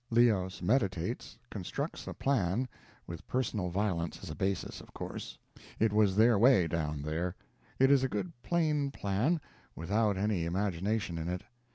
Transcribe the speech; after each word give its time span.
Leos 0.09 0.63
meditates, 0.63 1.37
constructs 1.51 2.07
a 2.07 2.13
plan 2.15 2.67
with 3.05 3.27
personal 3.27 3.69
violence 3.69 4.17
as 4.23 4.31
a 4.31 4.35
basis, 4.35 4.81
of 4.81 4.91
course. 4.95 5.37
It 5.77 5.93
was 5.93 6.15
their 6.15 6.39
way 6.39 6.65
down 6.67 7.03
there. 7.03 7.35
It 7.77 7.91
is 7.91 8.03
a 8.03 8.09
good 8.09 8.33
plain 8.41 8.89
plan, 8.89 9.39
without 9.75 10.17
any 10.17 10.45
imagination 10.45 11.19
in 11.19 11.27
it. 11.29 11.43